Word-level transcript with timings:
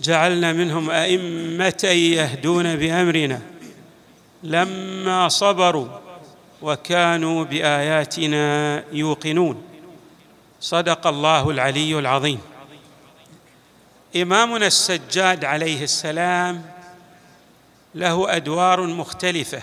وجعلنا 0.00 0.52
منهم 0.52 0.90
أئمة 0.90 1.84
يهدون 1.84 2.76
بأمرنا. 2.76 3.40
لما 4.42 5.28
صبروا 5.28 5.88
وكانوا 6.62 7.44
بآياتنا 7.44 8.84
يوقنون. 8.92 9.62
صدق 10.60 11.06
الله 11.06 11.50
العلي 11.50 11.98
العظيم. 11.98 12.40
إمامنا 14.16 14.66
السجاد 14.66 15.44
عليه 15.44 15.82
السلام 15.82 16.66
له 17.94 18.36
أدوار 18.36 18.86
مختلفة. 18.86 19.62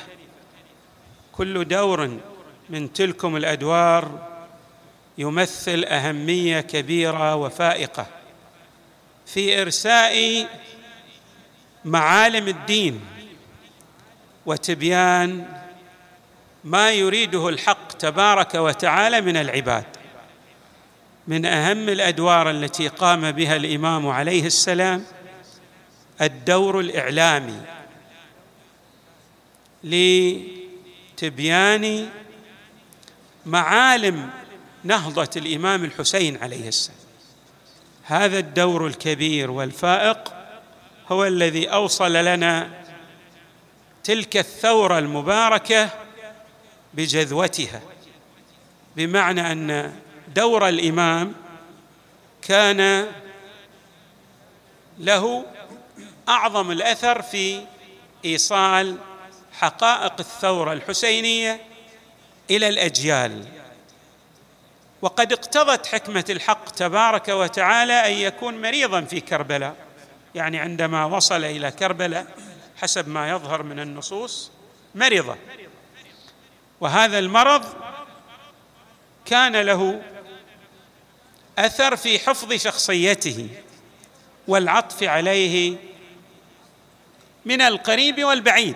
كل 1.32 1.66
دور 1.66 2.18
من 2.70 2.94
تلكم 2.94 3.36
الأدوار 3.36 4.28
يمثل 5.18 5.84
أهمية 5.84 6.62
كبيرة 6.62 7.36
وفائقة. 7.36 8.17
في 9.28 9.62
إرساء 9.62 10.48
معالم 11.86 12.48
الدين 12.48 13.02
وتبيان 14.46 15.46
ما 16.64 16.92
يريده 16.92 17.50
الحق 17.50 17.92
تبارك 17.92 18.56
وتعالى 18.56 19.22
من 19.22 19.38
العباد. 19.38 19.86
من 21.28 21.46
أهم 21.46 21.90
الأدوار 21.90 22.50
التي 22.50 22.88
قام 22.88 23.32
بها 23.32 23.56
الإمام 23.56 24.08
عليه 24.08 24.46
السلام 24.46 25.06
الدور 26.22 26.80
الإعلامي 26.80 27.62
لتبيان 31.14 32.10
معالم 33.46 34.30
نهضة 34.84 35.30
الإمام 35.36 35.84
الحسين 35.84 36.38
عليه 36.38 36.68
السلام. 36.68 37.07
هذا 38.10 38.40
الدور 38.40 38.88
الكبير 38.88 39.52
والفائق 39.52 40.34
هو 41.12 41.26
الذي 41.26 41.68
أوصل 41.68 42.14
لنا 42.14 42.70
تلك 44.04 44.38
الثورة 44.38 45.00
المباركة 45.00 45.90
بجذوتها 46.94 47.82
بمعنى 48.96 49.52
أن 49.52 49.96
دور 50.36 50.68
الإمام 50.68 51.34
كان 52.42 53.08
له 55.00 55.46
أعظم 56.30 56.72
الأثر 56.72 57.22
في 57.22 57.66
إيصال 58.26 58.98
حقائق 59.54 60.14
الثورة 60.20 60.74
الحسينية 60.74 61.62
إلى 62.52 62.68
الأجيال. 62.68 63.46
وقد 65.02 65.34
اقتضت 65.34 65.86
حكمة 65.86 66.26
الحق 66.30 66.66
تبارك 66.70 67.28
وتعالى 67.28 67.94
أن 67.94 68.12
يكون 68.12 68.62
مريضا 68.62 69.02
في 69.02 69.20
كربلاء. 69.20 69.76
يعني 70.36 70.60
عندما 70.60 71.06
وصل 71.06 71.44
إلى 71.44 71.72
كربلاء 71.72 72.28
حسب 72.82 73.10
ما 73.10 73.30
يظهر 73.30 73.64
من 73.64 73.80
النصوص 73.80 74.52
مرض 74.96 75.38
وهذا 76.82 77.20
المرض 77.20 77.66
كان 79.26 79.56
له 79.56 80.02
أثر 81.58 81.96
في 81.96 82.20
حفظ 82.20 82.54
شخصيته 82.54 83.50
والعطف 84.48 85.04
عليه 85.04 85.76
من 87.46 87.62
القريب 87.62 88.24
والبعيد. 88.24 88.76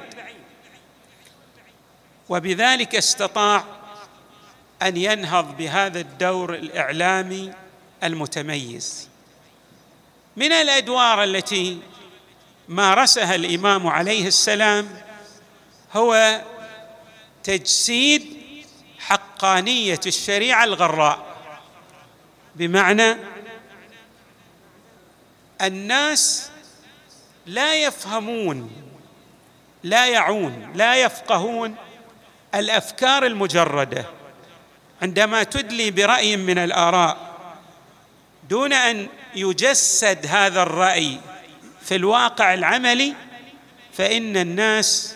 وبذلك 2.30 2.96
استطاع 2.96 3.64
أن 4.82 4.98
ينهض 4.98 5.58
بهذا 5.58 6.00
الدور 6.00 6.56
الإعلامي 6.56 7.54
المتميز. 8.04 9.10
من 10.38 10.52
الأدوار 10.52 11.24
التي 11.24 11.80
مارسها 12.68 13.36
الإمام 13.36 13.88
عليه 13.88 14.28
السلام 14.28 14.90
هو 15.94 16.42
تجسيد 17.44 18.38
حقانية 19.00 20.00
الشريعة 20.06 20.64
الغراء 20.64 21.26
بمعنى 22.56 23.18
الناس 25.62 26.50
لا 27.46 27.76
يفهمون 27.76 28.72
لا 29.84 30.08
يعون 30.08 30.72
لا 30.76 30.96
يفقهون 30.96 31.76
الأفكار 32.56 33.26
المجردة. 33.26 34.21
عندما 35.02 35.44
تدلي 35.44 35.92
برأي 35.92 36.38
من 36.38 36.58
الآراء 36.58 37.18
دون 38.50 38.74
أن 38.74 39.08
يجسد 39.36 40.26
هذا 40.26 40.64
الرأي 40.64 41.20
في 41.82 41.96
الواقع 41.96 42.54
العملي 42.54 43.14
فإن 43.94 44.38
الناس 44.38 45.16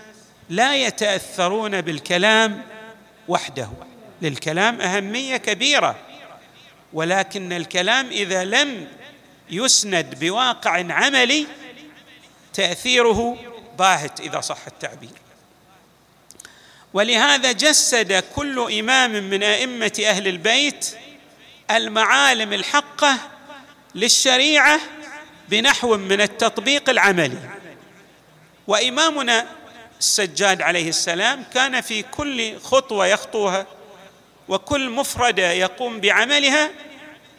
لا 0.49 0.75
يتأثرون 0.75 1.81
بالكلام 1.81 2.63
وحده. 3.27 3.69
للكلام 4.21 4.81
أهمية 4.81 5.37
كبيرة 5.37 5.95
ولكن 6.93 7.53
الكلام 7.53 8.07
إذا 8.07 8.45
لم 8.45 8.87
يسند 9.49 10.19
بواقع 10.19 10.93
عملي 10.93 11.47
تأثيره 12.53 13.37
باهت 13.79 14.19
إذا 14.19 14.41
صح 14.41 14.57
التعبير. 14.67 15.24
ولهذا 16.95 17.51
جسد 17.51 18.23
كل 18.35 18.79
إمام 18.79 19.11
من 19.11 19.43
أئمة 19.43 20.03
أهل 20.05 20.27
البيت 20.27 20.97
المعالم 21.71 22.53
الحقة 22.53 23.17
للشريعة 23.95 24.79
بنحو 25.49 25.97
من 25.97 26.21
التطبيق 26.21 26.89
العملي. 26.89 27.39
وإمامنا 28.67 29.47
السجاد 29.99 30.61
عليه 30.61 30.89
السلام 30.89 31.43
كان 31.53 31.81
في 31.81 32.01
كل 32.01 32.59
خطوة 32.59 33.07
يخطوها 33.07 33.67
وكل 34.47 34.89
مفرده 34.89 35.51
يقوم 35.51 35.99
بعملها 35.99 36.71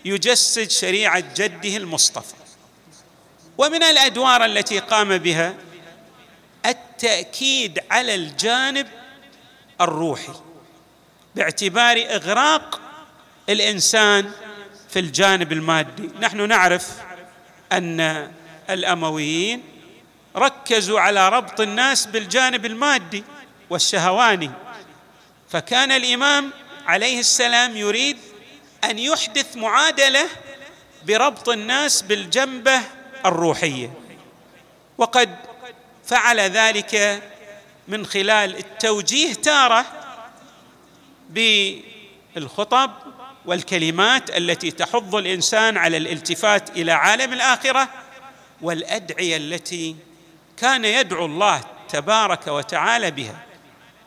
يجسد 0.04 0.70
شريعة 0.70 1.24
جده 1.36 1.76
المصطفى. 1.76 2.34
ومن 3.58 3.82
الأدوار 3.82 4.44
التي 4.44 4.78
قام 4.78 5.18
بها 5.18 5.54
التأكيد 6.66 7.78
على 7.90 8.14
الجانب 8.14 8.86
الروحي. 9.80 10.32
باعتبار 11.34 11.96
إغراق 11.96 12.80
الإنسان 13.48 14.30
في 14.88 14.98
الجانب 14.98 15.52
المادي. 15.52 16.10
نحن 16.20 16.48
نعرف 16.48 16.88
أن 17.72 18.30
الأمويين 18.70 19.62
ركزوا 20.36 21.00
على 21.00 21.28
ربط 21.28 21.60
الناس 21.60 22.06
بالجانب 22.06 22.66
المادي 22.66 23.24
والشهواني. 23.70 24.50
فكان 25.48 25.92
الإمام 25.92 26.50
عليه 26.86 27.20
السلام 27.20 27.76
يريد 27.76 28.16
أن 28.84 28.98
يحدث 28.98 29.56
معادلة 29.56 30.28
بربط 31.06 31.48
الناس 31.48 32.02
بالجنبة 32.02 32.80
الروحية. 33.26 33.92
وقد 34.98 35.36
فعل 36.06 36.40
ذلك 36.40 37.22
من 37.88 38.06
خلال 38.06 38.56
التوجيه 38.56 39.34
تارة 39.34 39.84
بالخطب 41.30 42.90
والكلمات 43.46 44.36
التي 44.36 44.70
تحض 44.70 45.14
الإنسان 45.14 45.76
على 45.76 45.96
الالتفات 45.96 46.70
إلى 46.70 46.92
عالم 46.92 47.32
الآخرة 47.32 47.88
والأدعية 48.62 49.36
التي 49.36 49.96
كان 50.56 50.84
يدعو 50.84 51.26
الله 51.26 51.60
تبارك 51.88 52.46
وتعالى 52.46 53.10
بها. 53.10 53.42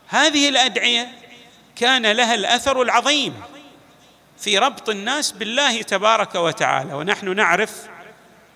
هذه 0.08 0.50
الأدعية 0.50 1.12
كان 1.76 2.12
لها 2.12 2.36
الأثر 2.36 2.82
العظيم 2.82 3.34
في 4.40 4.58
ربط 4.58 4.90
الناس 4.90 5.32
بالله 5.32 5.82
تبارك 5.82 6.36
وتعالى. 6.36 6.94
ونحن 6.94 7.36
نعرف 7.36 7.88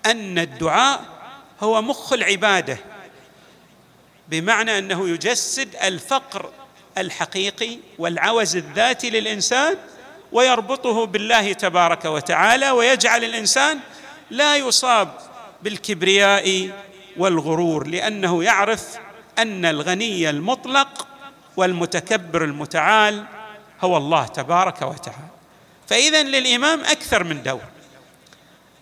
أن 0.06 0.38
الدعاء 0.38 1.04
هو 1.60 1.82
مخ 1.82 2.12
العبادة. 2.12 2.78
بمعنى 4.28 4.78
أنه 4.78 5.08
يجسد 5.08 5.76
الفقر 5.76 6.50
الحقيقي 6.98 7.78
والعوز 7.98 8.56
الذاتي 8.56 9.10
للإنسان 9.10 9.76
ويربطه 10.32 11.06
بالله 11.06 11.52
تبارك 11.52 12.04
وتعالى 12.04 12.70
ويجعل 12.70 13.24
الإنسان 13.24 13.78
لا 14.30 14.56
يصاب 14.56 15.08
بالكبرياء 15.62 16.70
والغرور 17.16 17.86
لأنه 17.86 18.44
يعرف 18.44 18.84
أن 19.38 19.64
الغني 19.64 20.30
المطلق 20.30 21.06
والمتكبر 21.56 22.44
المتعال 22.44 23.24
هو 23.80 23.96
الله 23.96 24.26
تبارك 24.26 24.82
وتعالى. 24.82 25.28
فإذا 25.88 26.22
للإمام 26.22 26.80
أكثر 26.80 27.24
من 27.24 27.42
دور. 27.42 27.60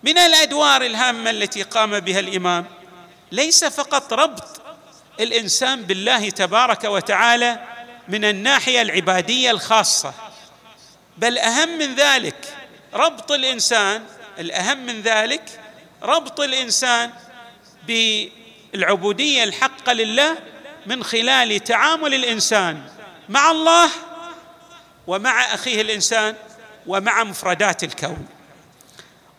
من 0.03 0.17
الأدوار 0.17 0.81
الهامة 0.81 1.29
التي 1.29 1.63
قام 1.63 1.99
بها 1.99 2.19
الإمام 2.19 2.65
ليس 3.31 3.65
فقط 3.65 4.13
ربط 4.13 4.62
الإنسان 5.19 5.83
بالله 5.83 6.29
تبارك 6.29 6.83
وتعالى 6.83 7.59
من 8.07 8.25
الناحية 8.25 8.81
العبادية 8.81 9.51
الخاصة. 9.51 10.13
بل 11.17 11.37
أهم 11.37 11.69
من 11.77 11.95
ذلك 11.95 12.57
ربط 12.93 13.31
الإنسان 13.31 14.03
الأهم 14.39 14.85
من 14.85 15.01
ذلك 15.01 15.59
ربط 16.03 16.39
الإنسان 16.39 17.11
بالعبودية 17.87 19.43
الحقة 19.43 19.93
لله 19.93 20.37
من 20.85 21.03
خلال 21.03 21.63
تعامل 21.63 22.13
الإنسان 22.13 22.81
مع 23.29 23.51
الله 23.51 23.89
ومع 25.07 25.53
أخيه 25.53 25.81
الإنسان 25.81 26.35
ومع 26.87 27.23
مفردات 27.23 27.83
الكون. 27.83 28.27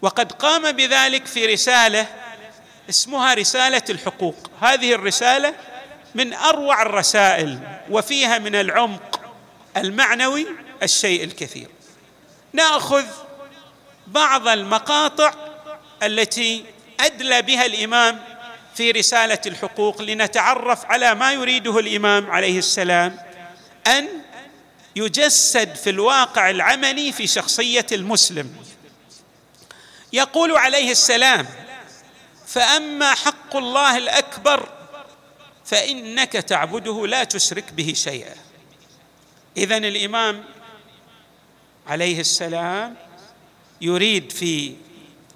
وقد 0.02 0.32
قام 0.32 0.72
بذلك 0.72 1.26
في 1.26 1.46
رسالة 1.46 2.06
اسمها 2.90 3.34
رسالة 3.34 3.82
الحقوق. 3.90 4.50
هذه 4.60 4.92
الرسالة 4.92 5.54
من 6.14 6.32
أروع 6.34 6.82
الرسائل 6.82 7.58
وفيها 7.90 8.38
من 8.38 8.54
العمق 8.54 9.20
المعنوي 9.76 10.46
الشيء 10.82 11.24
الكثير. 11.24 11.68
نأخذ 12.52 13.04
بعض 14.06 14.48
المقاطع 14.48 15.34
التي 16.02 16.64
أدلى 17.00 17.42
بها 17.42 17.66
الإمام 17.66 18.20
في 18.74 18.90
رسالة 18.90 19.38
الحقوق 19.46 20.02
لنتعرف 20.02 20.84
على 20.84 21.14
ما 21.14 21.32
يريده 21.32 21.78
الإمام 21.78 22.30
عليه 22.30 22.58
السلام 22.58 23.18
أن 23.86 24.08
يجسد 24.96 25.74
في 25.74 25.90
الواقع 25.90 26.50
العملي 26.50 27.12
في 27.12 27.26
شخصية 27.26 27.86
المسلم. 27.92 28.56
يقول 30.12 30.56
عليه 30.56 30.90
السلام 30.90 31.46
فأما 32.46 33.14
حق 33.14 33.56
الله 33.56 33.96
الأكبر 33.96 34.68
فإنك 35.64 36.32
تعبده 36.32 37.06
لا 37.06 37.24
تشرك 37.24 37.72
به 37.72 37.92
شيئا. 37.96 38.34
اذا 39.56 39.76
الإمام 39.76 40.44
عليه 41.86 42.20
السلام 42.20 42.96
يريد 43.80 44.32
في 44.32 44.74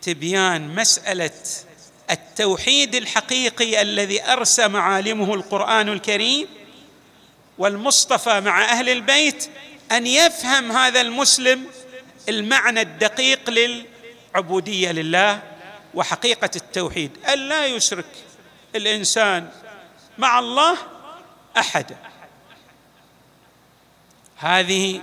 تبيان 0.02 0.74
مسألة 0.74 1.30
التوحيد 2.10 2.94
الحقيقي 2.94 3.82
الذي 3.82 4.22
ارسى 4.22 4.68
معالمه 4.68 5.34
القرآن 5.34 5.88
الكريم 5.88 6.48
والمصطفى 7.58 8.40
مع 8.40 8.64
أهل 8.64 8.88
البيت 8.88 9.50
أن 9.92 10.06
يفهم 10.06 10.72
هذا 10.72 11.00
المسلم 11.00 11.64
المعنى 12.28 12.80
الدقيق 12.80 13.50
للعبودية 13.50 14.92
لله 14.92 15.42
وحقيقة 15.94 16.50
التوحيد 16.56 17.10
أن 17.32 17.38
لا 17.38 17.66
يشرك 17.66 18.06
الإنسان 18.74 19.50
مع 20.18 20.38
الله 20.38 20.76
أحدا. 21.56 21.96
هذه 24.36 25.00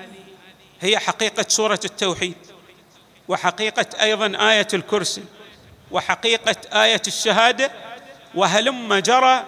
هي 0.81 0.99
حقيقة 0.99 1.45
سورة 1.47 1.79
التوحيد 1.85 2.35
وحقيقة 3.27 3.85
أيضا 4.01 4.51
آية 4.51 4.67
الكرسي 4.73 5.23
وحقيقة 5.91 6.83
آية 6.83 7.01
الشهادة 7.07 7.71
وهلم 8.35 8.95
جرى 8.95 9.45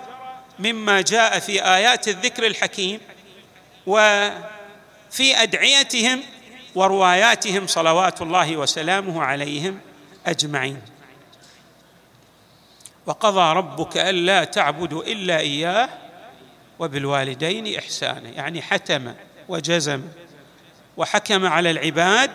مما 0.59 1.01
جاء 1.01 1.39
في 1.39 1.65
آيات 1.65 2.07
الذكر 2.07 2.47
الحكيم 2.47 2.99
وفي 3.87 5.35
أدعيتهم 5.35 6.23
ورواياتهم 6.75 7.67
صلوات 7.67 8.21
الله 8.21 8.57
وسلامه 8.57 9.23
عليهم 9.23 9.79
أجمعين. 10.25 10.81
وقضى 13.07 13.53
ربك 13.53 13.97
ألا 13.97 14.43
تعبدوا 14.43 15.03
إلا 15.03 15.39
إياه 15.39 15.89
وبالوالدين 16.79 17.77
إحسانا 17.77 18.29
يعني 18.29 18.61
حتم 18.61 19.13
وجزم 19.49 20.01
وحكم 20.97 21.45
على 21.45 21.71
العباد 21.71 22.31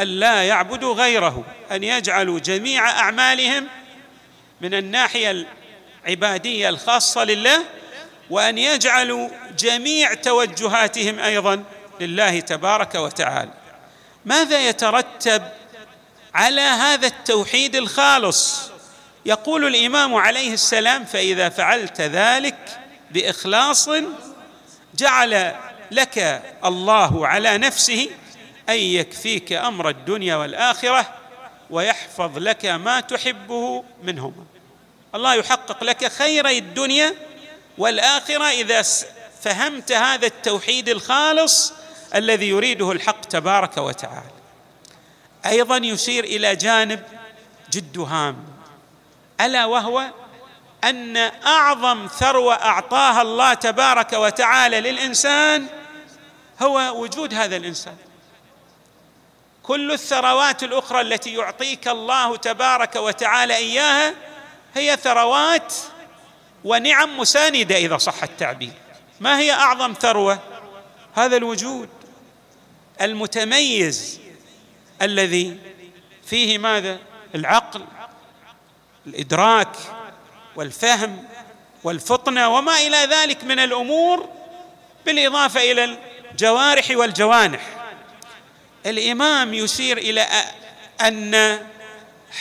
أن 0.00 0.06
لا 0.06 0.44
يعبدوا 0.44 0.94
غيره 0.94 1.44
أن 1.72 1.84
يجعلوا 1.84 2.38
جميع 2.38 2.90
أعمالهم 2.90 3.66
من 4.60 4.74
الناحية 4.74 5.46
العبادية 6.06 6.68
الخاصة 6.68 7.24
لله 7.24 7.64
وأن 8.30 8.58
يجعلوا 8.58 9.28
جميع 9.58 10.14
توجهاتهم 10.14 11.18
أيضا 11.18 11.64
لله 12.00 12.40
تبارك 12.40 12.94
وتعالى. 12.94 13.50
ماذا 14.24 14.68
يترتب 14.68 15.42
على 16.34 16.60
هذا 16.60 17.06
التوحيد 17.06 17.76
الخالص؟ 17.76 18.70
يقول 19.26 19.66
الإمام 19.66 20.14
عليه 20.14 20.52
السلام 20.52 21.04
فإذا 21.04 21.48
فعلت 21.48 22.00
ذلك 22.00 22.80
بإخلاص 23.10 23.90
جعل 24.94 25.54
لك 25.90 26.42
الله 26.64 27.26
على 27.26 27.58
نفسه 27.58 28.10
أن 28.68 28.74
يكفيك 28.78 29.52
أمر 29.52 29.88
الدنيا 29.88 30.36
والآخرة 30.36 31.14
ويحفظ 31.70 32.38
لك 32.38 32.66
ما 32.66 33.00
تحبه 33.00 33.84
منهما. 34.02 34.44
الله 35.14 35.34
يحقق 35.34 35.84
لك 35.84 36.12
خيري 36.12 36.58
الدنيا 36.58 37.14
والآخرة 37.78 38.44
إذا 38.44 38.82
فهمت 39.42 39.92
هذا 39.92 40.26
التوحيد 40.26 40.88
الخالص 40.88 41.72
الذي 42.14 42.48
يريده 42.48 42.92
الحق 42.92 43.20
تبارك 43.20 43.76
وتعالى. 43.76 44.30
أيضا 45.46 45.76
يشير 45.76 46.24
إلى 46.24 46.56
جانب 46.56 47.02
جد 47.70 47.98
هام. 47.98 48.57
ألا 49.40 49.64
وهو 49.64 50.10
أن 50.84 51.16
أعظم 51.46 52.06
ثروة 52.06 52.54
أعطاها 52.54 53.22
الله 53.22 53.54
تبارك 53.54 54.12
وتعالى 54.12 54.80
للإنسان 54.80 55.66
هو 56.62 57.02
وجود 57.02 57.34
هذا 57.34 57.56
الإنسان. 57.56 57.96
كل 59.62 59.92
الثروات 59.92 60.62
الأخرى 60.62 61.00
التي 61.00 61.34
يعطيك 61.34 61.88
الله 61.88 62.36
تبارك 62.36 62.96
وتعالى 62.96 63.56
إياها 63.56 64.14
هي 64.74 64.96
ثروات 64.96 65.74
ونعم 66.64 67.18
مساندة 67.18 67.76
إذا 67.76 67.96
صح 67.96 68.22
التعبير. 68.22 68.72
ما 69.20 69.38
هي 69.38 69.52
أعظم 69.52 69.94
ثروة؟ 70.00 70.38
هذا 71.14 71.36
الوجود 71.36 71.88
المتميز 73.00 74.20
الذي 75.02 75.58
فيه 76.26 76.58
ماذا؟ 76.58 76.98
العقل. 77.34 77.84
الإدراك 79.08 79.76
والفهم 80.56 81.24
والفطنة 81.84 82.48
وما 82.48 82.78
إلى 82.78 82.96
ذلك 82.96 83.44
من 83.44 83.58
الأمور 83.58 84.28
بالإضافة 85.06 85.72
إلى 85.72 85.98
الجوارح 86.32 86.90
والجوانح. 86.90 87.60
الإمام 88.86 89.54
يشير 89.54 89.98
إلى 89.98 90.26
أن 91.00 91.58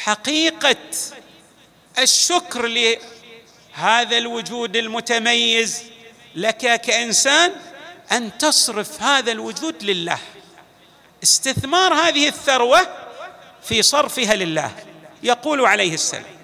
حقيقة 0.04 0.76
الشكر 2.00 2.68
لهذا 2.68 4.18
الوجود 4.18 4.76
المتميز 4.76 5.84
لك 6.36 6.82
كإنسان 6.82 7.52
أن 8.12 8.38
تصرف 8.38 9.02
هذا 9.02 9.32
الوجود 9.32 9.84
لله. 9.84 10.20
استثمار 11.24 11.94
هذه 11.94 12.28
الثروة 12.28 12.88
في 13.64 13.82
صرفها 13.82 14.36
لله. 14.36 14.72
يقول 15.24 15.66
عليه 15.66 15.94
السلام 15.94 16.37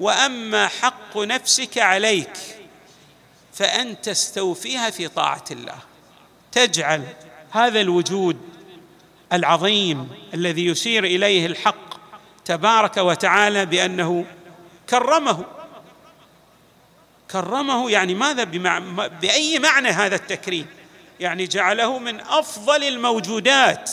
وأما 0.00 0.68
حق 0.68 1.18
نفسك 1.18 1.78
عليك 1.78 2.38
فان 3.52 4.00
تستوفيها 4.00 4.90
في 4.90 5.08
طاعة 5.08 5.44
الله. 5.50 5.78
تجعل 6.52 7.02
هذا 7.50 7.80
الوجود 7.80 8.36
العظيم 9.32 10.08
الذي 10.34 10.66
يشير 10.66 11.04
إليه 11.04 11.46
الحق 11.46 12.00
تبارك 12.44 12.96
وتعالى 12.96 13.66
بأنه 13.66 14.24
كرمه. 14.90 15.44
كرمه 17.30 17.90
يعني 17.90 18.14
ماذا؟ 18.14 18.44
بمع... 18.44 18.78
بأي 19.08 19.58
معنى 19.58 19.88
هذا 19.88 20.14
التكريم؟ 20.16 20.66
يعني 21.20 21.46
جعله 21.46 21.98
من 21.98 22.20
أفضل 22.20 22.84
الموجودات. 22.84 23.90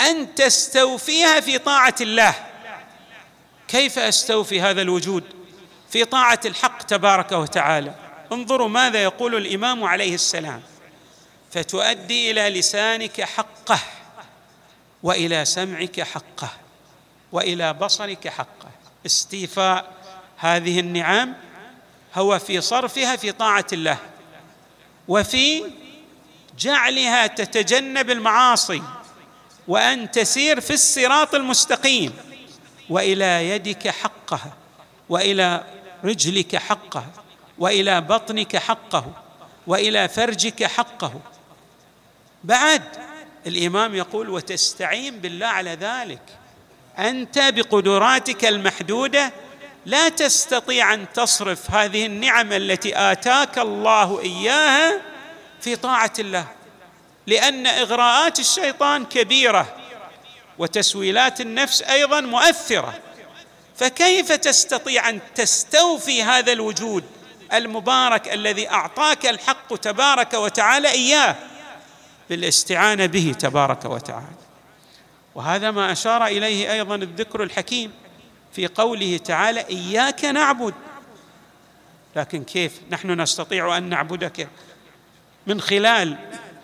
أن 0.00 0.34
تستوفيها 0.34 1.40
في 1.40 1.58
طاعة 1.58 1.94
الله. 2.00 2.49
كيف 3.70 3.98
أستوفي 3.98 4.60
هذا 4.60 4.82
الوجود 4.82 5.24
في 5.90 6.04
طاعة 6.04 6.40
الحق 6.44 6.82
تبارك 6.82 7.32
وتعالى؟ 7.32 7.94
انظروا 8.32 8.68
ماذا 8.68 9.02
يقول 9.02 9.34
الإمام 9.36 9.84
عليه 9.84 10.14
السلام. 10.14 10.62
فتؤدي 11.50 12.30
إلى 12.30 12.60
لسانك 12.60 13.20
حقه 13.20 13.78
وإلى 15.02 15.44
سمعك 15.44 16.00
حقه 16.00 16.50
وإلى 17.32 17.72
بصرك 17.72 18.28
حقه. 18.28 18.70
استيفاء 19.06 19.92
هذه 20.36 20.80
النعم 20.80 21.34
هو 22.14 22.38
في 22.38 22.60
صرفها 22.60 23.16
في 23.16 23.32
طاعة 23.32 23.66
الله 23.72 23.98
وفي 25.08 25.64
جعلها 26.58 27.26
تتجنب 27.26 28.10
المعاصي 28.10 28.82
وأن 29.68 30.10
تسير 30.10 30.60
في 30.60 30.72
الصراط 30.72 31.34
المستقيم. 31.34 32.29
وإلى 32.90 33.48
يدك 33.48 33.88
حقها 33.88 34.52
وإلى 35.08 35.64
رجلك 36.04 36.56
حقها 36.56 37.10
وإلى 37.58 38.00
بطنك 38.00 38.56
حقه 38.56 39.04
وإلى 39.66 40.08
فرجك 40.08 40.64
حقه. 40.64 41.12
بعد 42.44 42.82
الإمام 43.46 43.94
يقول 43.94 44.30
وتستعين 44.30 45.18
بالله 45.18 45.46
على 45.46 45.70
ذلك. 45.70 46.22
أنت 46.98 47.38
بقدراتك 47.38 48.44
المحدودة 48.44 49.32
لا 49.86 50.08
تستطيع 50.08 50.94
أن 50.94 51.06
تصرف 51.14 51.70
هذه 51.70 52.06
النعم 52.06 52.52
التي 52.52 52.98
آتاك 53.12 53.58
الله 53.58 54.20
إياها 54.20 55.00
في 55.60 55.76
طاعة 55.76 56.12
الله 56.18 56.46
لأن 57.26 57.66
إغراءات 57.66 58.38
الشيطان 58.38 59.04
كبيرة. 59.04 59.79
وتسويلات 60.60 61.40
النفس 61.40 61.82
أيضا 61.82 62.20
مؤثرة. 62.20 62.94
فكيف 63.76 64.32
تستطيع 64.32 65.08
أن 65.08 65.20
تستوفي 65.34 66.22
هذا 66.22 66.52
الوجود 66.52 67.04
المبارك 67.52 68.34
الذي 68.34 68.70
أعطاك 68.70 69.26
الحق 69.26 69.76
تبارك 69.76 70.34
وتعالى 70.34 70.90
إياه؟ 70.90 71.36
بالاستعانة 72.30 73.06
به 73.06 73.34
تبارك 73.38 73.84
وتعالى. 73.84 74.36
وهذا 75.34 75.70
ما 75.70 75.92
أشار 75.92 76.26
إليه 76.26 76.72
أيضا 76.72 76.94
الذكر 76.94 77.42
الحكيم 77.42 77.92
في 78.52 78.66
قوله 78.66 79.16
تعالى 79.16 79.60
إياك 79.60 80.24
نعبد. 80.24 80.74
لكن 82.16 82.44
كيف 82.44 82.72
نحن 82.90 83.20
نستطيع 83.20 83.76
أن 83.76 83.82
نعبدك 83.82 84.48
من 85.46 85.60
خلال 85.60 86.16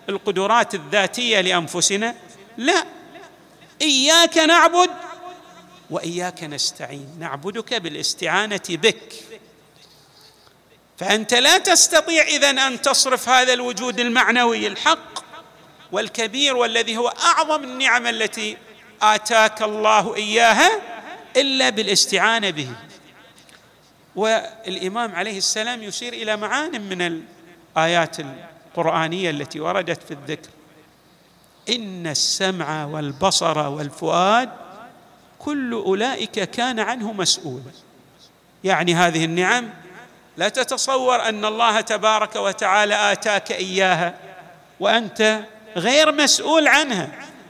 القدرات 0.09 0.75
الذاتية 0.75 1.41
لأنفسنا؟ 1.41 2.15
لا. 2.57 2.96
إياك 3.81 4.37
نعبد 4.37 4.89
وإياك 5.89 6.43
نستعين. 6.43 7.15
نعبدك 7.19 7.73
بالاستعانة 7.73 8.61
بك. 8.69 9.13
فأنت 10.97 11.33
لا 11.33 11.57
تستطيع 11.57 12.23
اذا 12.23 12.49
أن 12.49 12.81
تصرف 12.81 13.29
هذا 13.29 13.53
الوجود 13.53 13.99
المعنوي 13.99 14.67
الحق 14.67 15.23
والكبير 15.91 16.55
والذي 16.55 16.97
هو 16.97 17.07
أعظم 17.07 17.63
النعم 17.63 18.07
التي 18.07 18.57
آتاك 19.01 19.61
الله 19.61 20.15
إياها 20.15 20.81
إلا 21.35 21.69
بالاستعانة 21.69 22.49
به. 22.49 22.69
والإمام 24.15 25.15
عليه 25.15 25.37
السلام 25.37 25.83
يشير 25.83 26.13
إلى 26.13 26.37
معان 26.37 26.81
من 26.81 27.01
الآيات 27.77 28.17
القرآنية 28.19 29.29
التي 29.29 29.59
وردت 29.59 30.03
في 30.03 30.11
الذكر. 30.11 30.49
إن 31.69 32.07
السمع 32.07 32.85
والبصر 32.85 33.57
والفؤاد 33.67 34.49
كل 35.39 35.73
أولئك 35.73 36.31
كان 36.31 36.79
عنه 36.79 37.13
مسؤولا 37.13 37.71
يعني 38.63 38.95
هذه 38.95 39.25
النعم 39.25 39.69
لا 40.37 40.49
تتصور 40.49 41.29
أن 41.29 41.45
الله 41.45 41.81
تبارك 41.81 42.35
وتعالى 42.35 43.11
آتاك 43.11 43.51
إياها 43.51 44.13
وأنت 44.79 45.43
غير 45.75 46.11
مسؤول 46.11 46.67
عنها 46.67 47.09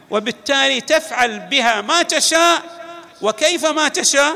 وبالتالي 0.10 0.82
تفعل 0.82 1.40
بها 1.40 1.82
ما 1.82 2.02
تشاء 2.02 2.64
وكيف 3.22 3.66
ما 3.66 3.88
تشاء 3.88 4.36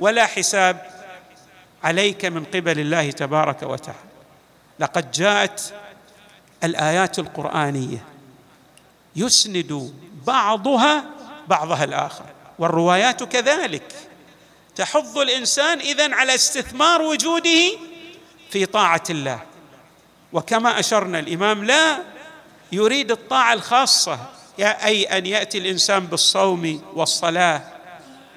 ولا 0.00 0.26
حساب 0.26 0.86
عليك 1.84 2.24
من 2.24 2.44
قبل 2.44 2.80
الله 2.80 3.10
تبارك 3.10 3.62
وتعالى. 3.62 3.98
لقد 4.78 5.10
جاءت 5.10 5.72
الآيات 6.64 7.18
القرآنية 7.18 8.04
يسند 9.16 9.94
بعضها 10.26 11.04
بعضها 11.48 11.84
الآخر 11.84 12.24
والروايات 12.58 13.22
كذلك. 13.22 13.92
تحض 14.76 15.18
الإنسان 15.18 15.80
إذن 15.80 16.14
على 16.14 16.34
استثمار 16.34 17.02
وجوده 17.02 17.70
في 18.50 18.66
طاعة 18.66 19.02
الله. 19.10 19.40
وكما 20.32 20.78
أشرنا 20.78 21.18
الإمام 21.18 21.64
لا 21.64 21.98
يريد 22.72 23.10
الطاعة 23.10 23.52
الخاصة. 23.52 24.18
أي 24.60 25.04
أن 25.04 25.26
يأتي 25.26 25.58
الإنسان 25.58 26.06
بالصوم 26.06 26.82
والصلاة 26.94 27.62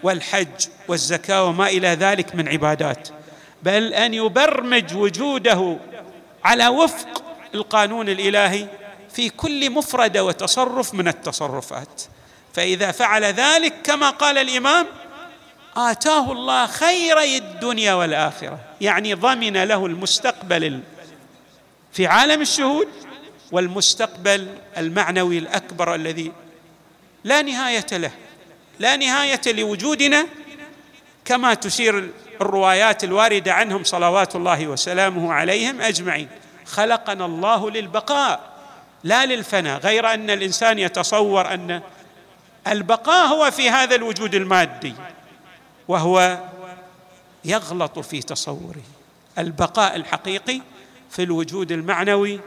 والحج 0.03 0.67
والزكاة 0.88 1.44
وما 1.44 1.67
إلى 1.67 1.88
ذلك 1.88 2.36
من 2.36 2.48
عبادات 2.48 3.10
بل 3.63 3.94
أن 3.94 4.13
يبرمج 4.13 4.96
وجوده 4.96 5.77
على 6.44 6.67
وفق 6.67 7.24
القانون 7.53 8.10
الإلهي 8.10 8.67
في 9.15 9.29
كل 9.29 9.69
مفرده 9.69 10.24
وتصرف 10.24 10.93
من 10.93 11.07
التصرفات. 11.07 12.01
فإذا 12.53 12.91
فعل 12.91 13.24
ذلك 13.24 13.74
كما 13.84 14.10
قال 14.10 14.38
الإمام 14.38 14.86
آتاه 15.77 16.31
الله 16.31 16.67
خيري 16.67 17.38
الدنيا 17.38 17.93
والآخرة. 17.93 18.60
يعني 18.81 19.13
ضمن 19.13 19.63
له 19.63 19.86
المستقبل 19.86 20.79
في 21.93 22.07
عالم 22.07 22.41
الشهود 22.41 22.88
والمستقبل 23.51 24.48
المعنوي 24.77 25.38
الأكبر 25.38 25.95
الذي 25.95 26.31
لا 27.24 27.41
نهاية 27.41 27.86
له 27.91 28.12
لا 28.79 28.95
نهاية 28.95 29.41
لوجودنا 29.48 30.25
كما 31.25 31.53
تشير 31.53 32.10
الروايات 32.41 33.03
الواردة 33.03 33.53
عنهم 33.53 33.84
صلوات 33.84 34.36
الله 34.36 34.67
وسلامه 34.67 35.34
عليهم 35.34 35.81
أجمعين. 35.81 36.27
خلقنا 36.65 37.25
الله 37.25 37.72
للبقاء. 37.72 38.54
لا 39.05 39.25
للفناء 39.25 39.79
غير 39.79 40.13
أن 40.13 40.29
الإنسان 40.29 40.79
يتصور 40.79 41.53
أن 41.53 41.81
البقاء 42.67 43.27
هو 43.27 43.51
في 43.51 43.69
هذا 43.69 43.95
الوجود 43.95 44.35
المادي 44.35 44.93
وهو 45.88 46.39
يغلط 47.45 48.00
في 48.00 48.21
تصوره. 48.21 48.81
البقاء 49.38 49.95
الحقيقي 49.95 50.62
في 51.09 51.24
الوجود 51.24 51.71
المعنوي 51.71 52.39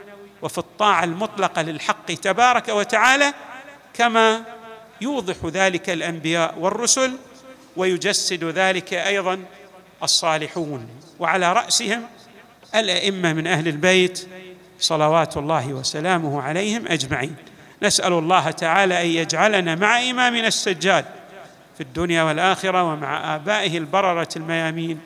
وفي 0.42 0.58
الطاعة 0.58 1.04
المطلقة 1.04 1.62
للحق 1.62 2.06
تبارك 2.06 2.68
وتعالى 2.68 3.34
كما 3.94 4.42
يوضح 5.00 5.36
ذلك 5.44 5.90
الأنبياء 5.90 6.58
والرسل 6.58 7.16
ويجسد 7.76 8.44
ذلك 8.44 8.94
أيضا 8.94 9.44
الصالحون. 10.02 10.88
وعلى 11.18 11.52
رأسهم 11.52 12.02
الأئمة 12.74 13.32
من 13.32 13.46
أهل 13.46 13.68
البيت 13.68 14.28
صلوات 14.80 15.36
الله 15.36 15.68
وسلامه 15.72 16.42
عليهم 16.42 16.86
أجمعين. 16.86 17.36
نسأل 17.82 18.12
الله 18.12 18.50
تعالى 18.50 19.02
أن 19.02 19.06
يجعلنا 19.06 19.74
مع 19.74 20.10
إمامنا 20.10 20.48
السجاد 20.48 21.04
في 21.74 21.80
الدنيا 21.80 22.22
والآخرة 22.22 22.92
ومع 22.92 23.34
آبائه 23.34 23.78
البررة 23.78 24.28
الميامين 24.36 25.00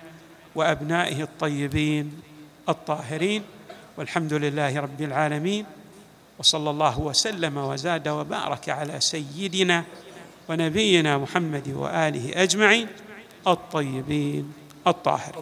وأبنائه 0.55 1.23
الطيبين 1.23 2.23
الطاهرين. 2.69 3.43
والحمد 3.97 4.33
لله 4.33 4.81
رب 4.81 5.01
العالمين. 5.01 5.67
وصلى 6.39 6.71
الله 6.71 7.01
وسلم 7.01 7.57
وزاد 7.57 8.09
وبارك 8.09 8.69
على 8.69 9.01
سيدنا 9.01 9.85
ونبينا 10.49 11.19
محمد 11.19 11.69
وآله 11.69 12.43
أجمعين 12.43 12.89
الطيبين 13.47 14.53
الطاهرين. 14.87 15.29